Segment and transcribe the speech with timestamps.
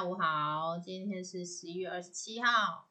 [0.00, 2.88] 下午好，今天是十一月二十七号，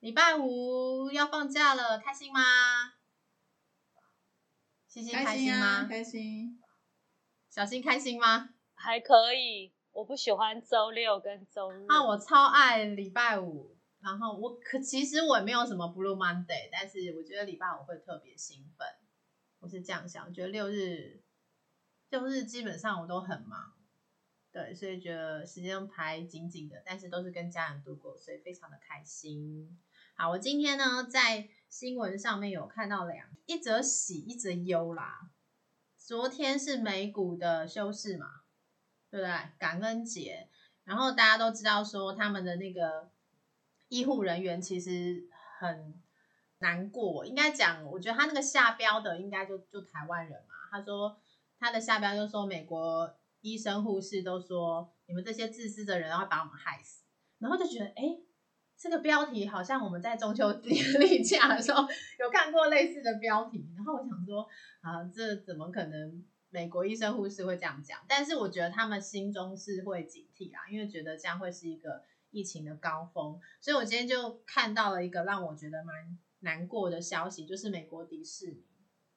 [0.00, 2.40] 礼拜五要放假了，开心吗？
[4.86, 5.84] 欣欣开心吗？
[5.88, 6.60] 开心。
[7.48, 8.50] 小新开心吗？
[8.74, 11.86] 还可以，我不喜欢周六跟周日。
[11.88, 13.74] 啊，我超爱礼拜五。
[14.02, 18.86] 然后我可其实我也没有什么 Blue Monday，但是我觉得礼拜五会特别兴奋。
[19.60, 21.22] 我是这样想，我觉得六日
[22.10, 23.72] 六日基本上我都很忙，
[24.52, 29.80] 对，所以觉得时间排紧紧的，但是都是跟家人度过，所以非常的开心。
[30.14, 35.30] 好，我今天呢在新闻上面有看到两一则喜，一则忧啦。
[35.96, 38.42] 昨天是美股的休市嘛，
[39.10, 39.34] 对不对？
[39.58, 40.48] 感恩节，
[40.84, 43.10] 然后大家都知道说他们的那个
[43.88, 45.98] 医护人员其实很
[46.58, 50.54] 难过，应该讲，我觉得他那个下标的应该就就台湾人嘛。
[50.70, 51.18] 他说
[51.58, 57.04] 他的下标就说美国医生护士都说你们这些自私的人要把我们害死，
[57.38, 58.18] 然后就觉得哎。
[58.74, 61.86] 这个标题好像我们在中秋节 例假的时候
[62.18, 64.44] 有看过类似的标题，然后我想说
[64.80, 68.00] 啊，这怎么可能美国医生护士会这样讲？
[68.08, 73.38] 但是我觉得他们心中是会警惕啦，因为觉得这样会是一个疫情的高峰。
[73.60, 78.64] 所以我今天就看到了一个让我觉得蛮难过的消息，就是美国迪士尼，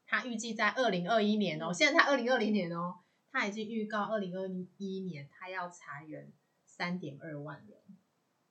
[0.05, 2.99] 它预计在二零二一年哦，现在才二零二零年哦，
[3.35, 4.47] 它已经预告二零二
[4.77, 6.31] 一年他要裁员
[6.63, 7.77] 三点二万人。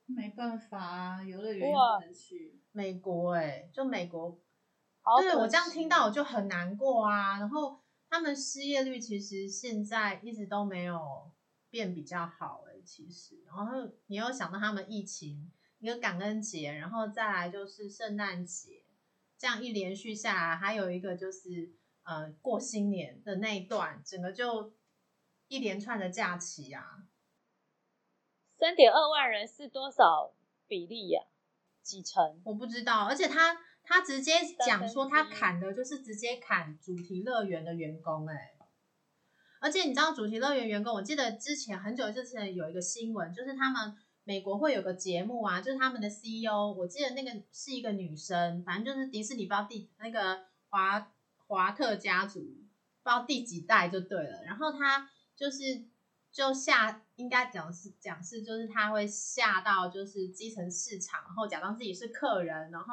[0.05, 4.39] 没办法啊，游乐园不能去美国哎，就美国，
[5.19, 7.39] 对我这样听到我就很难过啊。
[7.39, 11.31] 然后他们失业率其实现在一直都没有
[11.71, 13.41] 变比较好哎，其实。
[13.47, 18.83] 然后你又想到他们疫情，一个感恩节，然后再来就是圣诞节，
[19.35, 21.73] 这样一连续下来，还有一个就是
[22.05, 24.73] 呃过新年的那一段，整个就
[25.47, 27.03] 一连串的假期啊。
[28.57, 30.33] 三点二万人是多少
[30.67, 31.21] 比例呀？
[31.83, 32.41] 几成？
[32.45, 33.05] 我不知道。
[33.05, 34.33] 而且他他直接
[34.65, 38.53] 讲说，他砍的就是直接砍主题乐园的员工哎。
[39.59, 51.11] 而且你知道主题乐园员工，我记得之前很久之前有一个新闻，就是他们美国会有个节目啊，就是他们的 CEO，我记得那个是一个女生，反正就是迪士尼不知道第那个华
[51.47, 54.43] 华特家族不知道第几代就对了。
[54.43, 55.85] 然后他就是
[56.31, 57.01] 就下。
[57.15, 62.87] 应该讲是讲是，就是他会下到就是基层市场，然后假装自己是客人，然后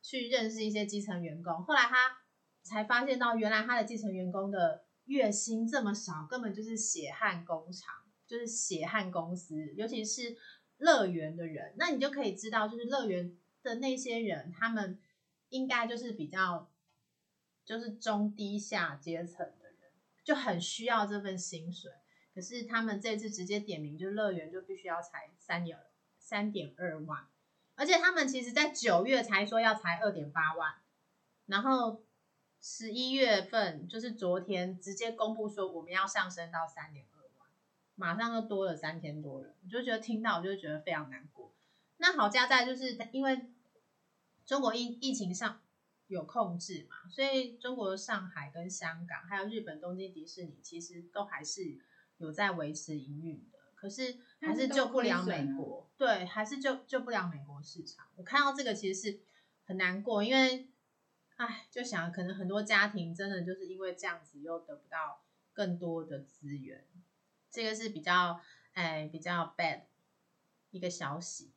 [0.00, 1.62] 去认识一些基层员工。
[1.62, 2.16] 后来他
[2.62, 7.94] 才发现到，原来他的基层员工的月薪这么少，根本就是血汗工厂，
[8.26, 9.74] 就是血汗公司。
[9.74, 10.34] 尤其是
[10.78, 14.98] 乐园的人，那你就可以知道，就是乐园的那些人，他们
[15.50, 16.70] 应该就是比较
[17.66, 19.90] 就是中低下阶层的人，
[20.24, 21.92] 就很需要这份薪水。
[22.34, 25.78] 可是他们这次直接点名，就乐园就必须要裁三点
[26.18, 27.26] 三点二万，
[27.74, 30.74] 而且他们其实在九月才说要裁二点八万，
[31.46, 32.02] 然后
[32.60, 37.48] 十一月份就是昨天直接公布说我们要上升到三点二万，
[37.94, 41.52] 马上就多了三千多人，我就觉得听到我就觉得非常难过。
[41.96, 43.46] 那好加在就是因为
[44.44, 45.62] 中国疫疫情上
[46.08, 51.78] 有控制嘛，所以中国上海跟香港还有日本东京迪士尼其实都还是。
[52.18, 58.06] 有在维持营运的，可是还是救不了美国，对，还是救救不了美国市场。
[58.16, 59.20] 我看到这个其实是
[59.66, 60.66] 很难过，因为，
[61.36, 65.20] 唉，就想可能很多家庭真的就是因为这样子又得不到
[65.52, 66.86] 更多的资源，
[67.50, 68.40] 这个是比较，
[68.72, 69.82] 哎，比较 bad
[70.70, 71.52] 一个消息。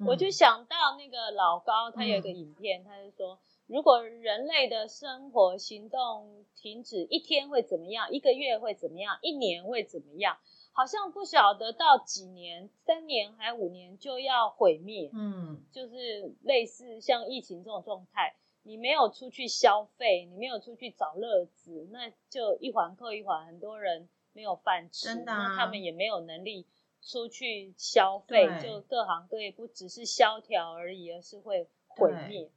[0.00, 3.38] 我就想到那个老高，他有一个影片，他就说。
[3.66, 8.12] 如果人类的生活行动停止一天会怎么样？
[8.12, 9.18] 一个月会怎么样？
[9.22, 10.36] 一年会怎么样？
[10.72, 15.08] 好像不晓得到几年、三年还五年就要毁灭。
[15.14, 18.34] 嗯，就是类似像疫情这种状态，
[18.64, 26.66] 你没有出去消费，你没有出去找乐子，那就一环扣一环，很多人没有饭吃，那他们也没有能力
[27.00, 32.50] 出去消费，就各行各业不只是萧条而已，而是会毁灭。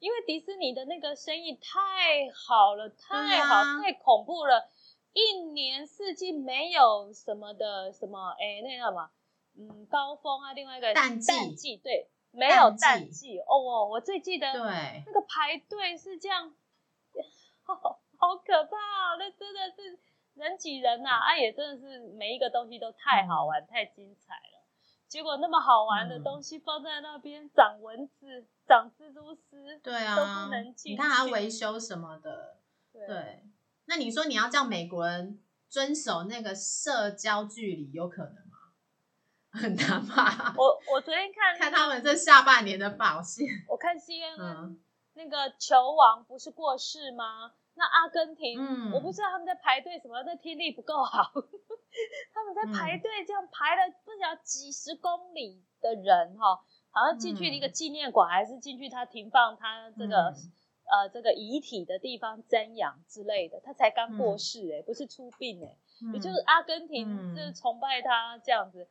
[0.00, 4.68] 因为迪士尼的那个生意太好了，太好，太恐怖了，
[5.12, 9.10] 一年四季没有什么的什么，哎，那叫什么？
[9.58, 13.38] 嗯，高峰啊，另外一个淡季，对，没有淡季。
[13.40, 16.54] 哦，我最记得对那个排队是这样，
[17.62, 17.74] 好
[18.16, 19.98] 好可怕，那真的是
[20.34, 21.10] 人挤人呐！
[21.10, 24.60] 啊，也真的是每一个东西都太好玩，太精彩了。
[25.08, 30.92] 结果那么好玩的东西放在那边，长蚊子、长蜘蛛丝，对啊，都不能进。
[30.92, 32.58] 你看还要维修什么的，
[32.92, 33.42] 对。
[33.86, 38.58] 那你说你要叫美国人遵守那个社交距离，有可能吗？
[39.50, 40.54] 很难吧？
[40.56, 44.80] 我我昨天看看他们这下半年的表现，我看 CNN、嗯
[45.14, 47.52] 那个球王不是过世吗？
[47.74, 51.32] 那阿根廷，嗯我不知道他们在排队什么，那听力不够好，
[52.32, 60.52] 他们在排嗯队这样排了不晓得几十公里的人哈、好像进去一个纪念馆，还是进去他停放他这个、嗯。
[60.90, 68.88] 呃这个遗体的地方瞻仰之类的，他才刚过嗯世哎、不是出殡哎、嗯也就是阿根廷是崇拜他这样子，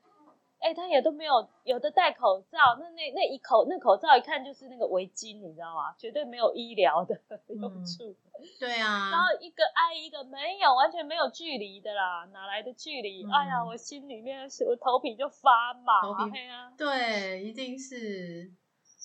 [0.60, 5.96] 哎、他也都没有，有的戴口罩，那那那一口那口罩一看就是那个围巾，你知道吗？
[5.98, 8.16] 绝对没有医疗的用嗯处。
[8.60, 13.24] 对啊，然后一个挨一个，没有，完全没有距离的啦，哪来的距离？
[13.26, 18.52] 嗯哎呀，我心里面是我头皮就发麻，头皮哎呀，对，一定是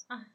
[0.08, 0.26] 啊，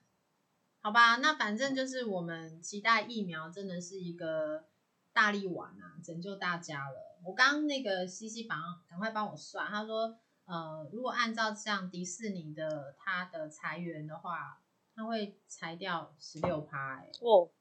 [0.81, 4.66] 好吧，那反正就是我们期待疫苗真的是一个
[5.13, 7.18] 大力丸啊，拯救大家了。
[7.25, 8.57] 我刚刚那个西西帮
[8.89, 10.18] 赶快帮我算，他说，
[10.50, 14.60] 呃，如果按照像迪士尼的它的裁员的话，
[14.96, 17.51] 他会裁掉十六趴，哎，哦，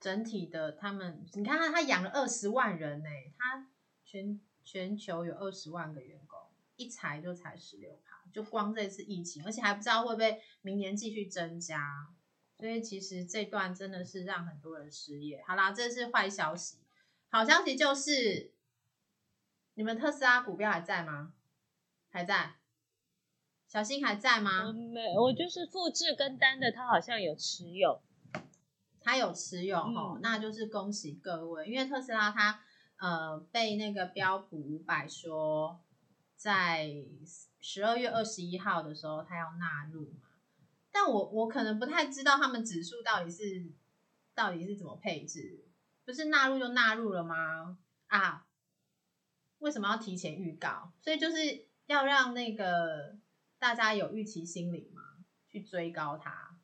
[0.00, 3.68] 整体的他们，你看他他养了二十万人呢、他
[4.02, 6.40] 全全球有二十万个员工，
[6.76, 12.08] 一裁就裁十六趴，就光这次疫情，而且还不知道会不会明年继续增加，
[12.56, 15.44] 所以其实这段真的是让很多人失业。
[15.46, 16.78] 好啦，这是坏消息，
[17.28, 18.54] 好消息就是
[19.74, 21.34] 你们特斯拉股票还在吗？
[22.10, 22.56] 还在？
[23.66, 24.66] 小新还在吗？
[24.66, 28.02] 我没，我就是复制跟单的，他好像有持有，
[29.00, 32.64] 他有持有哦、嗯那就是恭喜各位，因为特斯拉它
[32.98, 35.80] 呃被那个标普五百说
[36.34, 36.90] 在
[37.60, 40.30] 十二月二十一号的时候它要纳入嘛，
[40.90, 43.70] 但我我可能不太知道他们指数到底是
[44.34, 45.64] 到底是怎么配置，
[46.04, 47.78] 不是纳入就纳入了吗？
[48.08, 48.48] 啊，
[49.58, 50.92] 为什么要提前预告？
[51.00, 53.16] 所以就是要让那个
[53.58, 55.02] 大家有预期心理嘛，
[55.48, 56.56] 去追高它。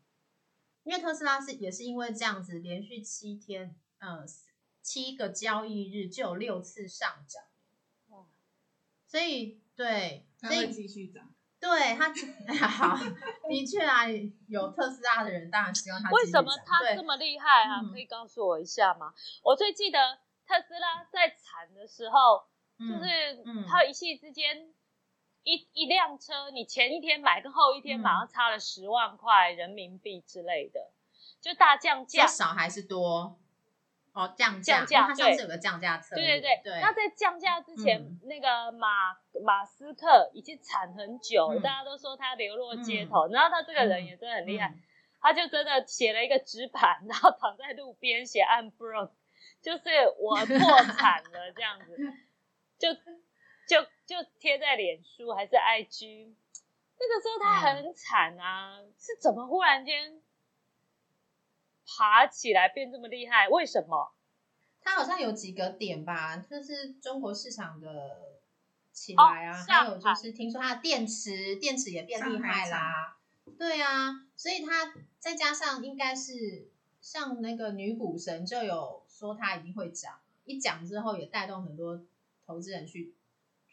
[0.84, 4.25] 因为特斯拉是也是因为这样子，连续七天，呃，
[4.82, 7.43] 七个交易日就有六次上涨，
[8.06, 8.25] 哇
[9.08, 11.34] 所以对，它会所以继续涨。
[11.58, 12.14] 对它
[12.69, 12.96] 好，
[13.49, 14.05] 的确啊，
[14.46, 17.81] 有特斯拉的人当然希望它为继续涨什么他对这么厉害啊？
[17.82, 19.12] 嗯可以告诉我一下吗？
[19.43, 19.99] 我最记得
[20.46, 22.46] 特斯拉在惨的时候，
[22.79, 24.72] 就是嗯它一夕之间。
[25.46, 30.90] 一一辆车，你前一天买跟后一天嗯马上差了十万块人民币之类的，
[31.40, 32.37] 就大降价是。
[32.37, 33.38] 少还是多？
[34.12, 39.12] 哦，降价，降价因为它上次有个降价策略，对对对，那在降价之前，嗯那个马
[39.44, 43.28] 马斯克已经惨很久大家都说他流落街头。
[43.28, 44.82] 然后他这个人也真的很厉害，嗯
[45.20, 49.12] 他就真的写了一个纸板， 然后躺在路边写 I'm broke，
[49.62, 49.84] 就是
[50.19, 51.96] 我破产了这样子，
[52.78, 52.88] 就
[53.67, 56.33] 就就贴在脸书还是 IG。
[56.99, 60.23] 那个时候他很惨啊，是怎么忽然间
[61.87, 63.49] 爬起来变这么厉害？
[63.49, 64.13] 为什么？
[64.81, 68.41] 他好像有几个点吧，就是中国市场的
[68.93, 73.19] 起来啊，哦还有就是听说他的电池电池也变厉害啦，
[73.59, 76.70] 对啊，所以他再加上应该是
[77.01, 82.01] 像那个女股神就有说他一定会涨，一讲之后也带动很多
[82.46, 83.16] 投资人去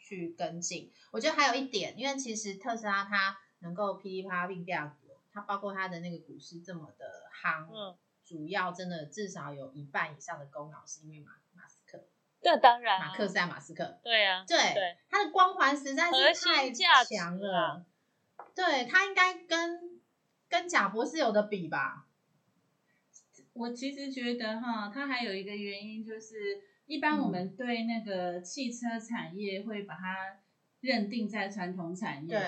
[0.04, 0.92] 去跟进。
[1.10, 4.92] 我觉得还有一点，因为其实特斯拉它能够噼里啪啦并变
[5.32, 7.06] 它包括它的那个股市这么的
[7.42, 12.04] 夯，嗯，主要真的至少有一半以上的功劳是因为马马斯克，
[12.40, 17.86] 这当然、啊，马克塞马斯克，对啊，对，对他的光环实在是太强啊了，
[18.54, 20.00] 对他应该跟
[20.48, 22.06] 跟贾博士有的比吧？
[23.54, 30.40] 我其实觉得哈，他还有一个原因就是，一般我们对那个汽车产业会把它
[30.80, 32.44] 认定在传统产业，对，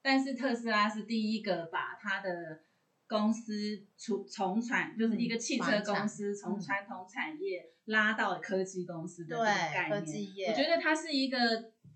[0.00, 2.62] 但是特斯拉是第一个把它的
[3.06, 9.90] 公司从从传，就是一个汽车公司嗯从传统产业拉到科技公司的这个对概念。
[9.90, 11.38] 科技业我觉得它是一个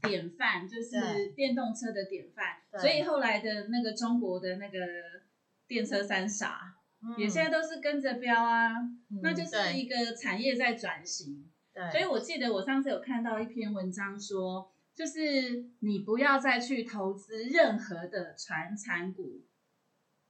[0.02, 2.59] 典范，就是电动车的典范。
[2.70, 4.78] 对所以后来的那个中国的那个
[5.66, 6.76] 电车三傻，
[7.16, 8.73] 也现在都是跟着标啊，
[9.11, 11.50] 嗯那就是一个产业在转型。
[11.73, 19.42] 对，所以我记得我上次有看到一篇文章说，就是你不要再去投资任何的传产股，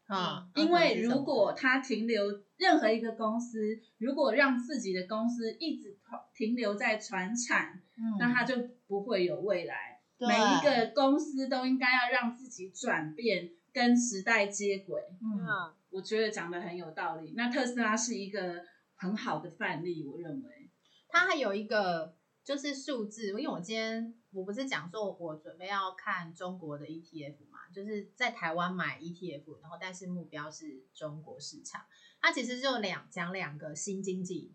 [0.09, 5.99] 嗯，因为如果它停留任何一个公司，如果让自己的公司一直
[6.35, 9.99] 停留在传产，嗯那它就不会有未来。
[10.19, 15.01] 每一个公司都应该要让自己转变，跟时代接轨。
[15.23, 17.35] 嗯嗯，我觉得讲的很有道理。
[17.37, 20.71] 那特斯拉是一个很好的范例，我认为。
[21.09, 31.85] 它还有一个就是数字，因为我今天我不是讲说我准备要看中国的 ETF 嘛，就是在台湾买 ETF，然后但是目标是中国市场。
[32.21, 34.55] 它其实就两讲两个新经济，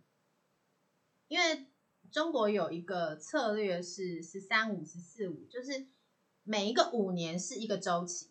[1.28, 1.66] 因为
[2.12, 5.88] 中国有一个策略是十三五十四五，就是
[6.44, 8.30] 每一个五年是一个周期，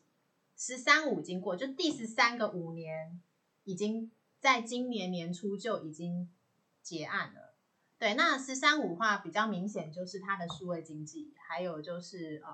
[0.67, 3.21] 十三五经过，就第十三个五年
[3.65, 6.33] 已经在今年年初就已经
[6.81, 7.55] 结案了。
[7.99, 12.51] 对，那十三五话比较明显就是它的数位经济，还有就是呃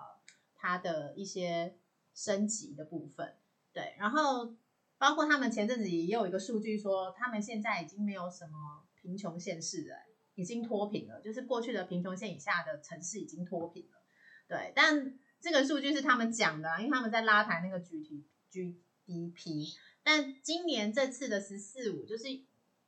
[0.57, 1.79] 它的一些
[2.13, 3.37] 升级的部分。
[3.73, 4.57] 对，然后
[4.99, 9.95] 包括他们前阵子也有一个数据说，他们现在已经没有什么贫穷县市了，
[10.35, 14.03] 已经脱贫了，就是过去的贫穷线以下的城市已经脱贫了。
[14.49, 22.25] 对，但这个数据是他们讲的，因为他们在拉抬那个 G T G D P，但今年这次的十四五就是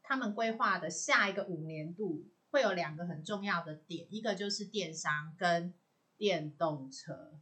[0.03, 2.29] 他们规划的下一个五年度。
[2.53, 5.73] 会有两个很重要的点，一个就是电商跟
[6.19, 7.41] 电动车，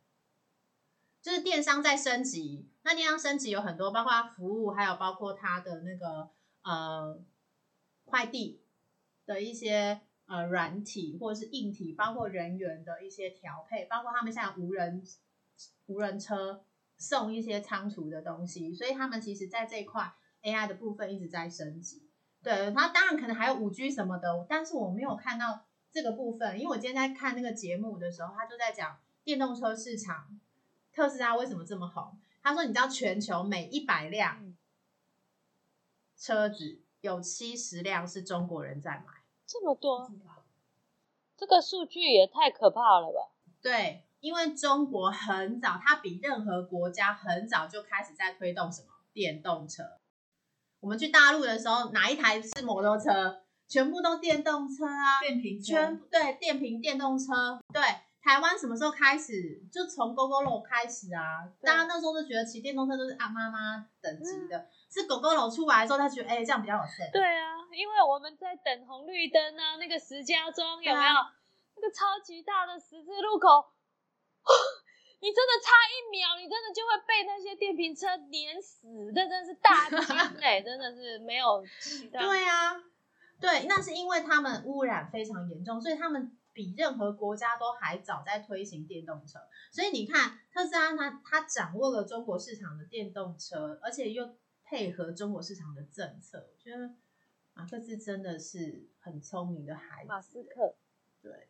[1.20, 2.70] 就是电商在升级。
[2.82, 6.30] 那电商升级有很多，包括服务，还有包括它的那个
[6.62, 7.20] 呃
[8.04, 8.62] 快递
[9.26, 15.02] 的一些呃软体或者是硬体，包括人员的一些调配，包括他们现在无人
[15.86, 16.64] 无人车
[16.96, 22.08] 送一些仓储的东西，所以他们其实在这一块 AI 的部分一直在升级。
[22.44, 30.38] 对，它当然可能还有五 G 什么的，但是我没有看到这个部分，因为我今天在看那个节目的时候，他就在讲电动车市场，
[30.92, 32.16] 特斯拉为什么这么红？
[32.40, 34.54] 他说，你知道全球每一百辆
[36.16, 39.19] 车子有七十辆是中国人在买，
[39.52, 40.08] 这么多，
[41.36, 43.34] 这个数据也太可怕了吧？
[43.60, 49.82] 对，因为中国很早，它比任何国家很早就开始在推动什么电动车。
[50.78, 53.42] 我们去大陆的时候，哪一台是摩托车？
[53.66, 57.60] 全部都电动车啊，电瓶车，全对电瓶电动车。
[57.72, 57.82] 对，
[58.22, 59.66] 台湾什么时候开始？
[59.72, 67.12] 就从 GoGoRo 开始啊，大家那时候都觉得骑电动车都是阿妈妈等级的，是 GoGoRo 出来的时候，他觉得哎这样比较有 sense。
[67.12, 71.14] 对啊，因为我们在等红绿灯啊，那个石家庄有没有
[71.76, 73.70] 那个超级大的十字路口？
[75.22, 79.98] 你真的差一秒，你真的就会被那些电瓶车碾死，这真是大惊
[80.40, 82.18] 哎， 真的是没有其他。
[82.20, 82.74] 对啊，
[83.38, 89.38] 对，那是因为他们污染非常严重，所以他们比任何国家都还早在推行电动车。
[89.70, 94.24] 所以你看特斯拉，它它掌握了中国市场的电动车，而且又
[94.70, 96.94] 配合中国市场的政策，我觉得
[97.54, 100.08] 马克思真的是很聪明的孩子。
[100.08, 100.76] 马斯克，
[101.20, 101.48] 对，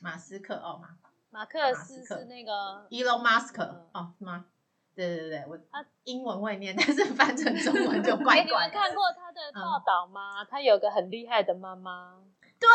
[0.00, 0.96] 马斯克哦马。
[1.30, 3.60] 马克思是那个 Elon Musk
[3.92, 4.46] 哦，是吗？
[4.94, 8.44] 对对对我他英文会念， 但是翻成中文就怪 怪。
[8.44, 10.44] 你们看过他的报道吗？
[10.44, 12.22] 他有个很厉害的妈妈。
[12.60, 12.68] 对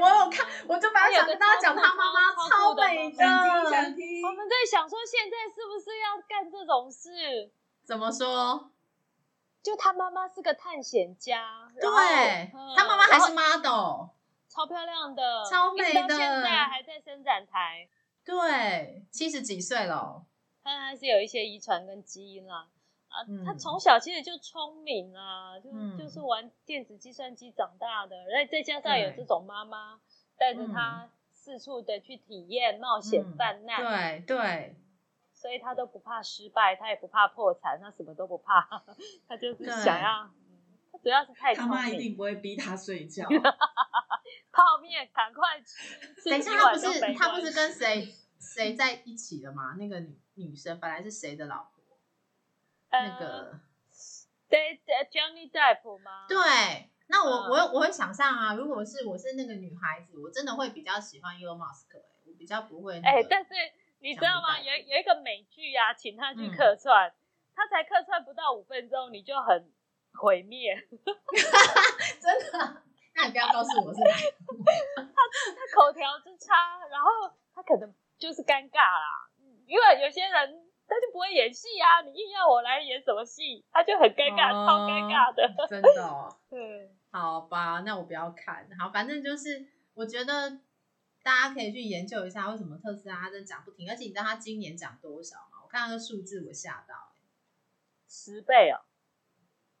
[0.00, 3.24] 我有看，我就把他想跟大家讲，他妈妈超美的。
[3.24, 7.50] 我们在想说，现在是不是要干这种事？
[7.82, 8.70] 怎么说？
[9.62, 14.08] 就他妈妈是个探险家，对他妈妈还是 model。
[14.48, 17.88] 超漂亮的，超美的，现在还在伸展台。
[18.22, 20.26] 对，七十几岁了，
[20.62, 22.68] 他还是有一些遗传跟基因啦。
[23.08, 30.00] 啊，他从小其实就聪明啊，就就是玩电子计算机长大的，然后再加上有这种妈妈
[30.36, 34.76] 带着他四处的去体验冒险犯难，对对，
[35.42, 38.84] 所以他都不怕失败，他也不怕破产，他什么都不怕，
[39.26, 40.30] 他就是想要，
[40.92, 43.26] 他主要是太，他妈一定不会逼他睡觉。
[44.52, 46.30] 泡面，赶快吃！
[46.30, 49.74] 等一下，他不是他不是跟谁谁在一起的吗？
[49.76, 51.98] 那个女女生本来是谁的老婆？
[52.92, 53.58] 那个
[54.48, 56.26] 对对，Johnny Depp 吗？
[56.28, 63.00] 对，那我我我会想象啊，如果是我是那个女孩子，我真的会比较喜欢 Elon Musk，哎，我比较不会。
[63.00, 63.50] 哎，但是
[64.02, 64.58] 你知道吗？
[64.60, 67.12] 有有一个美剧呀，请他去客串，
[67.54, 69.72] 他才客串不到五分钟，你就很
[70.12, 70.74] 毁灭，
[72.20, 72.82] 真的。
[73.14, 79.28] 那你不要告诉我是哪他他口条之差，然后他可能就是尴尬啦。
[79.66, 80.32] 因为有些人
[80.88, 85.66] 他就不会演戏啊，你硬要我来演什么戏，他就很尴尬，超尴尬的。
[85.68, 86.28] 真的哦。
[86.50, 86.90] 对。
[87.12, 88.66] 好吧，那我不要看。
[88.80, 90.58] 好，反正就是我觉得
[91.22, 95.62] 大家可以去研究一下，为什么特斯拉在涨不停，而且你知道它今年涨多少吗？
[95.62, 97.12] 我看那个数字，我吓到，
[98.08, 98.82] 十倍哦。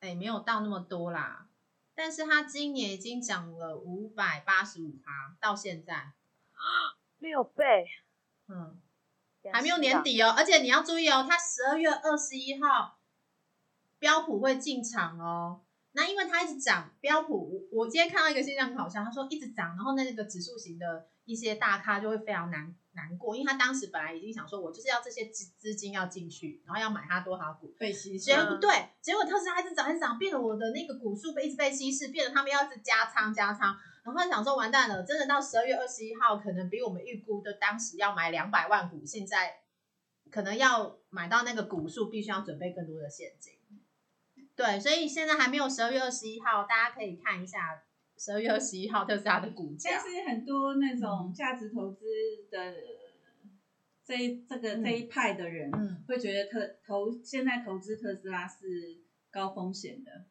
[0.00, 1.48] 哎，没有到那么多啦。
[1.94, 6.12] 但是它今年已经涨了五百八十五趴，到现在
[7.18, 7.86] 六倍，
[8.48, 8.80] 嗯，
[9.52, 10.34] 还没有年底哦。
[10.36, 12.98] 而且你要注意哦，它十二月二十一号
[13.98, 15.60] 标普会进场哦。
[15.92, 39.60] 那因为它一直涨，标普我今天看到一个现象很好笑，他说一直涨，然后那个指数型的一些大咖就会非常难难过，因为他当时本来已经想说，我就是要这些资资金要进去，然后要买他多少股，被稀释结果嗯对，结果特斯拉一直涨一直涨，变得我的那个股数被一直被稀释，变得他们要一直加仓加仓，然后想说完蛋了，真的到十二月二十一号，可能比我们预估的当时要买两百万股，现在
[40.30, 43.54] 可能要买到那个股数，必须要准备更多的现金。
[44.54, 47.82] 对，所以现在还没有十二月二十一号，大家可以看一下
[48.22, 49.90] 十二月二十一号特斯拉的股价。
[49.90, 50.00] 但。
[50.00, 52.04] 是很多那种价值投资
[52.48, 52.72] 的
[54.04, 54.84] 这一这个嗯。
[54.84, 60.26] 这一派的人，嗯，会觉得特投现在投资特斯拉是高风险的，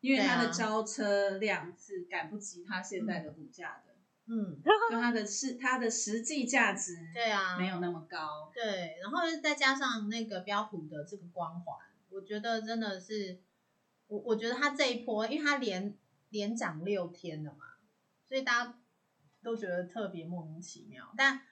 [0.00, 3.94] 因为它的交车量是赶不及它现在的股价的，
[4.26, 4.60] 嗯，
[4.90, 8.50] 就它的是它的实际价值对啊，没有那么高。
[8.52, 11.76] 对，然后再加上那个标普的这个光环，
[12.10, 13.38] 我觉得真的是，
[14.08, 15.96] 我我觉得它这一波，因为它连
[16.28, 17.64] 连涨六天了嘛，
[18.26, 18.78] 所以大家
[19.42, 21.42] 都觉得特别莫名其妙，但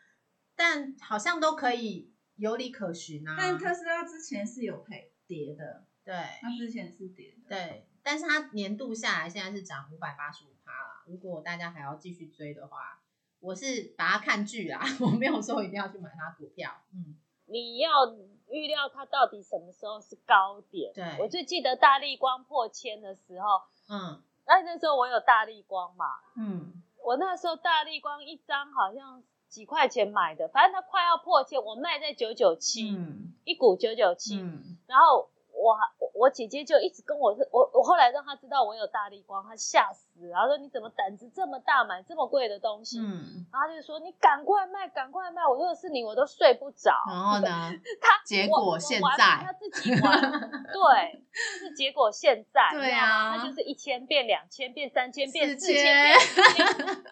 [0.57, 3.37] 但好像都可以有理可循啊。
[3.39, 7.49] 但特斯拉之前是有赔跌的，对它之前是跌的。
[7.49, 11.05] 对，但是它年度下来现在是涨五百八十五趴啦。
[11.07, 13.01] 如果大家还要继续追的话，
[13.41, 16.83] 我是把它看剧啦， 我没有说一定要去买它股票。
[16.93, 17.17] 嗯，
[17.47, 17.91] 你要
[18.49, 20.93] 预料它到底什么时候是高点。
[20.95, 23.47] 对我最记得大力光破千的时候，
[23.89, 34.79] 嗯那那时候我有大力光嘛，嗯我那时候大力光一张好像几块钱买的，反正它快要破千，我卖在九九七，嗯一股九九七，嗯。
[34.87, 35.31] 然后
[35.65, 43.01] 我我我姐姐就一直跟我说，我我后来让她知道我有大力光，她吓死了，然后说你怎么胆子这么大，买这么贵的东西？
[43.01, 45.41] 嗯，然后她就说你赶快卖，赶快卖！
[45.47, 46.93] 我如果是你，我都睡不着。
[47.09, 47.73] 然后呢？
[48.01, 50.21] 他结果现在她自己玩，
[50.71, 57.05] 对，就是结果现在，对啊她就是一千变两千变三千变四四千千变。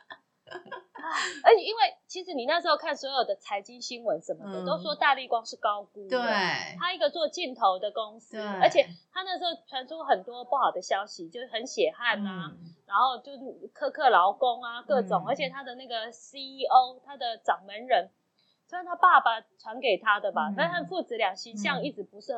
[1.44, 6.18] 而且因为其实你那时候看所有的财经新闻什么的，嗯都说大力光是高估的。
[6.18, 13.38] 对，他一个做镜头的公司，而且他那时候传出很多不好的消息，就是很血汗啊，嗯然后就是
[13.74, 18.10] 苛刻劳工啊，各种，嗯而且他的那个 CEO，他的掌门人，
[18.68, 22.32] 虽然他爸爸传给他的吧，嗯但是他父子俩形象嗯一直不是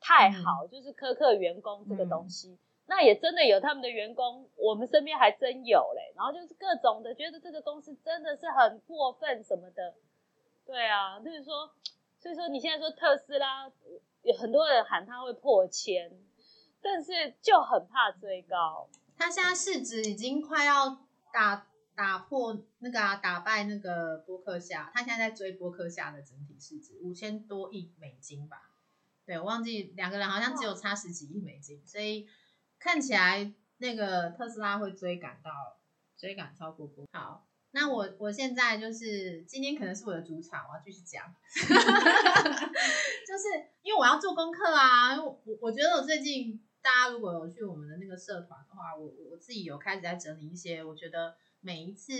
[0.00, 2.58] 太好，就是苛刻员工这个东嗯西。
[2.90, 6.12] 那也真的有他们的员工，我们身边还真有嘞。
[6.16, 9.94] 然后就是各种的，觉得这个公司真的是很过分什么的。
[10.66, 11.70] 对啊，就是说，
[12.18, 13.70] 所以说你现在说特斯拉，
[14.22, 16.10] 有很多人喊它会破千，
[16.82, 18.88] 但是就很怕追高。
[19.16, 28.68] 它现在市值已经快要打打破那个啊，打败那个波克夏，它现在在追波克夏的整体市值五千多亿美金吧？
[29.24, 32.26] 对，我忘记两个人好像只有差十几亿美金，所以
[32.80, 35.78] 看起来那个特斯拉会追赶到
[36.16, 37.06] 追赶超过波。
[37.12, 43.44] 好，那我我现在就是今天可能是我的主场，我要继续讲， 就是
[43.82, 52.14] 因为我要做功课啊，因为我我觉得我最近大家如果有去我们的那个社团的话，我我自己有开始在整理一些，我觉得每一次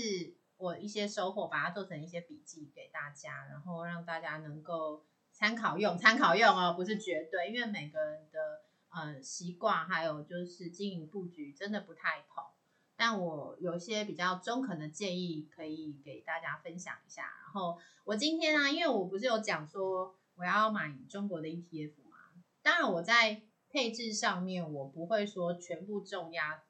[0.59, 12.45] 我一些收获，把它做成一些笔记给大家，然后让大家能够参考用，参考用哦，不是绝对，因为每个人的呃习惯还有就是经营布局真的不太同。
[12.97, 17.23] 但我有一些比较中肯的建议可以给大家分享一下。
[17.23, 22.19] 然后我今天呢、因为我不是有讲说我要买中国的 ETF 嘛，
[22.61, 26.63] 当然我在配置上面我不会说全部重压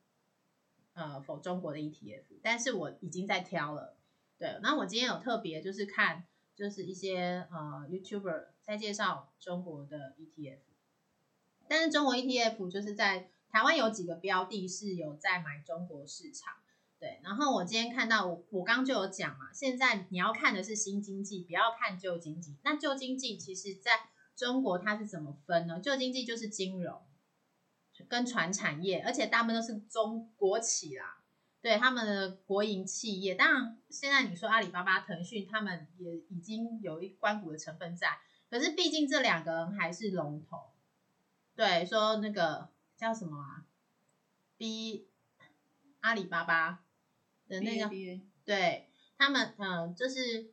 [0.92, 3.96] 呃否中国的 ETF，但是我已经在挑了。
[4.38, 10.60] 对，那我今天有特别就是看就是一些呃 YouTuber 在介绍中国的 ETF，
[11.70, 16.54] 但是中国 ETF 就是在台湾有几个标的是有在买中国市场。
[16.98, 22.56] 对，然后我今天看到我我刚就有讲嘛，现在你要看的是新经济，不要看旧经济。
[22.64, 23.92] 那旧经济其实在
[24.34, 25.78] 中国它是怎么分呢？
[25.80, 27.00] 旧经济就是金融
[28.08, 31.22] 跟传产业，而且大部分都是中国企啦，
[31.62, 33.36] 对他们的国营企业。
[33.36, 38.18] 当然，现在你说阿里巴巴、腾讯，他们也已经有一关股的成分在，
[38.50, 40.58] 可是毕竟这两个人还是龙头。
[41.60, 43.66] 对，说那个叫什么啊
[44.56, 45.06] ？B
[46.00, 46.80] 阿里巴巴
[47.48, 47.90] 的那个
[48.46, 50.48] 对他们，嗯、就是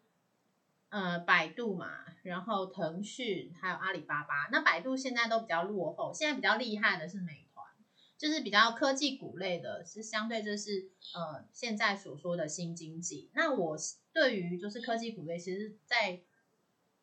[0.90, 4.50] 呃百度嘛，然后腾讯还有阿里巴巴。
[4.52, 7.66] 那百度现在都比较落后，现在比较厉害的是美团，
[8.18, 13.30] 就是比较科技股类的，是相对就是呃现在所说的新经济。
[13.34, 13.78] 那我
[14.12, 16.22] 对于就是科技股类，其实在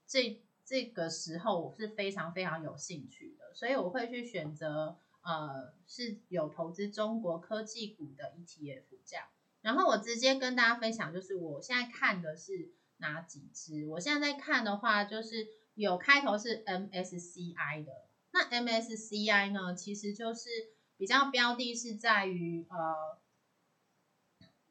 [0.07, 9.27] 这这个时候我是非常非常有兴趣的，所以我会去选择呃是有投资中国科技股的 ETF 这样。
[9.63, 13.87] 然后我直接跟大家分享，就是我现在看的是哪几只。
[13.87, 17.93] 我现在在看的话，就是有开头是 MSCI 的。
[18.33, 20.51] 那 MSCI 呢，其实就是
[20.99, 23.19] 比较标的是在于呃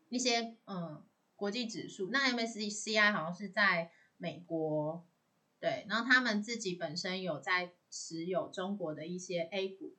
[0.10, 1.04] 一些嗯
[1.36, 2.10] 国际指数。
[2.12, 5.04] 那 MSCI 好像是在美国，
[5.60, 9.94] 对，然后他们自己本身有在持有中国的一些 A 股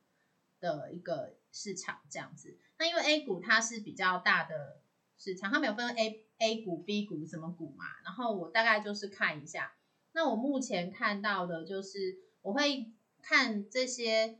[0.59, 2.57] 的一个市场这样子。
[2.77, 4.81] 那因为 A 股它是比较大的
[5.17, 7.85] 市场，它没有分 A A 股、B 股什么股嘛。
[8.03, 9.77] 然后我大概就是看一下，
[10.11, 14.39] 那我目前看到的就是我会看这些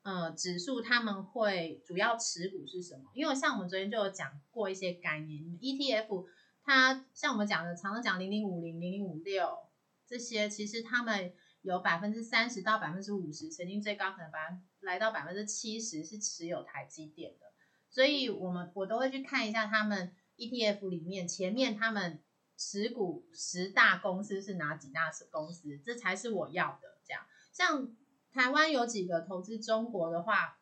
[0.00, 3.10] 呃指数，他们会主要持股是什么？
[3.12, 6.26] 因为像我们昨天就有讲过一些概念，ETF
[6.64, 9.58] 它像我们讲的，常常讲零零五零、零零五六
[10.06, 11.34] 这些，其实他们
[11.66, 17.46] 有百分之三十到百分之五十，曾经最高可能百来到百分之七十是持有台积电的。
[17.90, 22.22] 所以，我们我都会去看一下他们 ETF 里面前面他们
[22.56, 26.98] 持股十大公司是哪几大公司，这才是我要的。
[27.04, 27.96] 这样，像
[28.32, 30.60] 台湾有几个投资中国的话，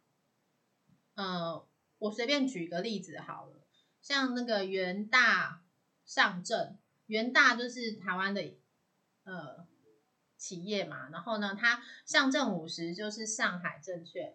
[1.16, 1.66] 呃，
[1.98, 3.66] 我随便举个例子好了，
[4.00, 5.64] 像那个元大
[6.06, 8.54] 上证，元大就是台湾的
[9.24, 9.66] 呃
[10.44, 14.34] 企业嘛，然后呢，它上证五十就是上海证券。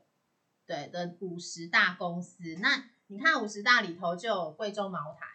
[0.65, 5.25] 对的五十大公司，那你看五十大里头就有贵州茅台，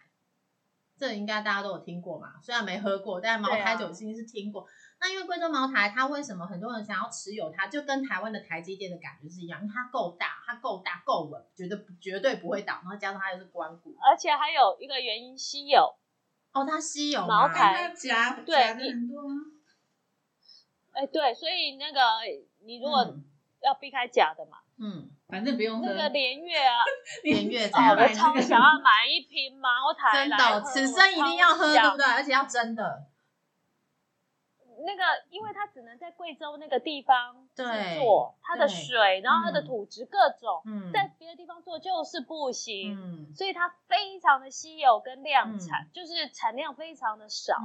[0.97, 2.35] 这应该大家都有听过嘛？
[2.41, 4.65] 虽然没喝过，但茅台酒精是听过。
[5.01, 7.67] 那因为贵州茅台，它为什么很多人想要持有它？
[7.67, 12.75] 就跟台湾的台积电的感觉是一样，因为它够大，它够大够稳，绝对绝对不会倒。
[12.75, 15.95] 然后加上它又是关股，而且还有一个原因稀有。
[16.53, 19.35] 哦，它稀有茅台夹对很多吗？
[20.95, 21.99] 哎，对，所以那个
[22.65, 23.15] 你如果
[23.61, 25.11] 要避开假的嘛，嗯。
[25.27, 26.83] 反正不用那个连月啊，
[27.23, 32.05] 连月哦，我超想要买一瓶茅台，真的，此生一定要喝，对不对？
[32.05, 33.07] 而且要真的。
[34.85, 37.63] 那个，因为它只能在贵州那个地方制
[37.97, 47.57] 作，它的水，然后它的土质各种，嗯在别的地方做就是不行，嗯所以它非常的稀有跟量产，就是产量非常的少，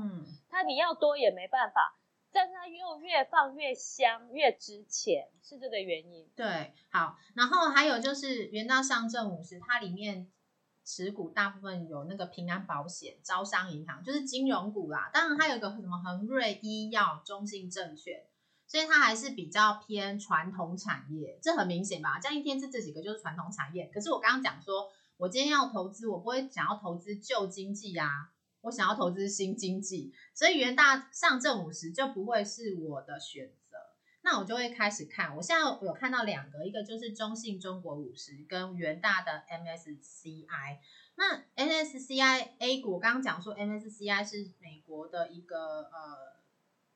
[0.48, 1.94] 它你要多也没办法。
[2.32, 6.28] 但是它又越放越香，越值钱，是这个原因。
[6.36, 10.30] 对，好，然后还有就是原道上证五十，它里面
[10.84, 15.10] 持股大部分有那个平安保险、招商银行，就是金融股啦。
[15.12, 18.24] 当然它有一个什么恒瑞医药、中信证券，
[18.66, 22.18] 所以它还是比较偏传统产业，这很明显吧？
[22.20, 23.90] 这样一天是这几个就是传统产业。
[23.92, 28.30] 可是我刚刚讲说，我今天要投资，我不会想要投资旧经济啊。
[28.62, 33.78] 我想要投资新经济，所以元大上证五十就不会是我的选择。
[34.22, 40.78] 那我就会开始看，我现在有看到两个，一个就是中信中国五十跟元大的 MSCI。
[41.14, 46.36] 那 MSCI A 股，我刚刚讲说 MSCI 是美国的一个呃，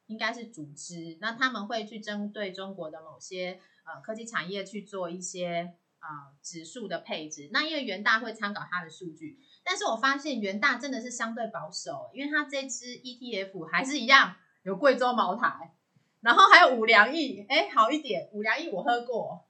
[0.06, 7.48] 应该是组织，那他们会去针对中国的某些呃科技产业去做一些啊指数的配置。
[7.50, 9.40] 那因为元大会参考它的数据。
[9.66, 15.72] 但是我发现元大真的是相对保守，因为它这支 ETF 还是一样有贵州茅台，
[16.20, 19.46] 然后还有五粮液，哎，好一点，五粮液我喝过，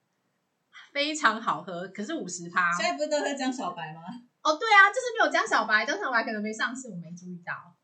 [0.93, 2.73] 非常好喝，可是五十趴。
[2.79, 4.01] 现在不是都喝江小白吗？
[4.43, 7.75] 哦，对啊，就是没有江小白，江小白可能没上市，我没注意到。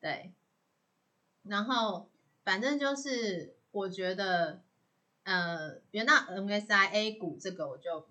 [0.00, 0.34] 对，
[1.44, 2.10] 然后
[2.42, 4.62] 反正就是我觉得，
[5.22, 8.08] 呃，元大 MSI A 股这个我就。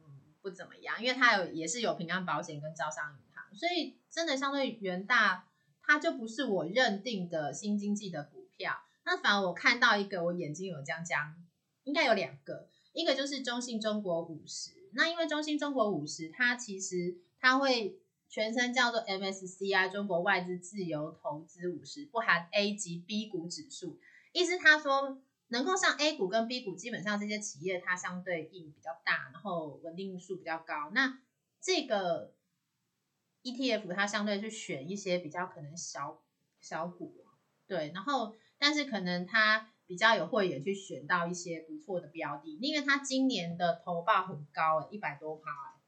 [0.47, 5.49] 不怎么样，因为它有也是有平安保险跟招商银行，所以真的相对元大，
[5.81, 8.73] 它就不是我认定的新经济的股票。
[9.03, 11.35] 那反而我看到一个，我眼睛有将将，
[11.83, 14.71] 应该有两个，一个就是中信中国五十。
[14.93, 23.99] 那因为中信中国五十，它其实它会全称叫做 MSCI 中国外资自由投资五十，不含 A 及 B 股指数。
[24.31, 25.21] 意思他说。
[25.49, 30.91] 能够上 A 股跟 B 股，基本上这些企业它相对应比较大，然后稳定数比较高。
[30.93, 31.19] 那
[31.61, 32.33] 这个
[33.43, 36.21] ETF 它相对去选一些比较可能小
[36.59, 37.25] 小股，
[37.65, 45.79] 对，然后但是可能它比较有慧眼去选到一些不错的标的，因为它今年的投报很高，一百多趴，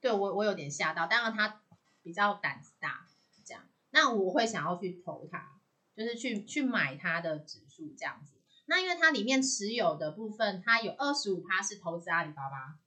[0.00, 1.62] 对我我有点吓到，当然它
[2.02, 3.06] 比较胆子大，
[3.44, 5.60] 这样，那我会想要去投它，
[5.94, 8.33] 就是去去买它的指数这样子。
[8.66, 12.78] 那因为它里面持有的部分，它有二十五趴是投资阿里巴巴，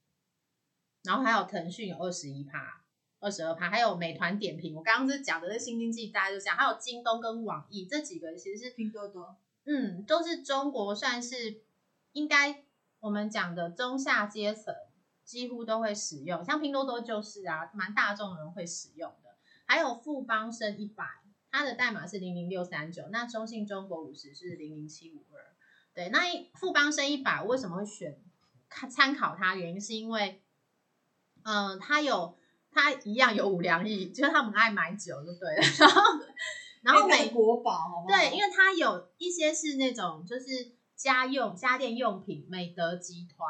[1.04, 2.84] 然后还有腾讯有二十一趴、
[3.20, 4.76] 二十二趴，还有美团点评。
[4.76, 11.62] 我刚刚是讲的是新经济，大家就讲，还有京东跟网易这几个其实是拼多多，嗯，都是中国算是
[12.14, 12.64] 应该
[13.00, 14.74] 我们讲的中下阶层
[15.24, 19.36] 几乎都会使用，像拼多多就是啊，蛮大众的人会使用的。
[19.66, 21.06] 还有富邦生一百，
[21.52, 25.47] 它的代码是零零六三九，那中信中国五十是零零七五二。
[25.98, 26.20] 对，那
[26.54, 28.22] 富邦生一百为什么会选
[28.70, 29.56] 看参考它？
[29.56, 30.44] 原因是因为，
[31.42, 32.38] 嗯，它有
[32.72, 35.64] 它一样有五粮液，就是他们爱买酒，就对了。
[35.82, 36.20] 然后，
[36.84, 38.06] 然后美国宝，好好？
[38.08, 43.48] 对，因为它有一些是那种就是家用家电用品，美德集团，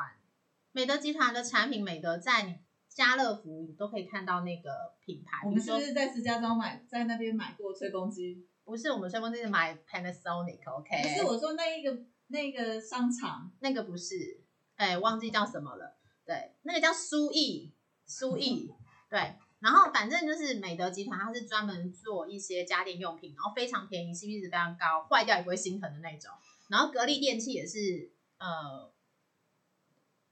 [0.72, 2.56] 美德集团的产品，美德在你
[2.88, 4.72] 家乐福你都可以看到那个
[5.06, 5.42] 品牌。
[5.44, 8.48] 我们是不是在石家庄买，在那边买过吹风机？
[8.64, 11.04] 不是，我们吹风机是买 Panasonic，OK？
[11.04, 11.94] 不是，我说那一个。
[12.28, 14.42] 那个商场，那个不是，
[14.76, 15.98] 哎，忘记叫什么了。
[16.26, 17.74] 对，那个叫苏毅，
[18.06, 18.70] 苏毅。
[19.10, 26.32] 对，然后反正就是美德集团，它是专门做一些家电用品，然后非常便宜，CP 值非常高，坏掉也不会心疼的那种。
[26.68, 28.92] 然后格力电器也是，呃，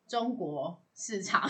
[0.07, 1.49] 中国市场，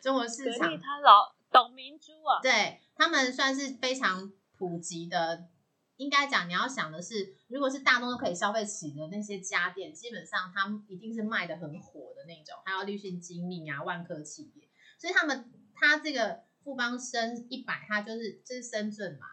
[0.00, 5.48] 中国市场，他老董明珠啊，对他们算是非常普及的。
[5.96, 19.26] 应该讲，你要想的是，如果是大众都可以消费起的那些家电，基本上它一定是卖的很火的那种，还有立讯精密啊、万科企业，所以他们他这个富邦深一百，它就是这是深圳嘛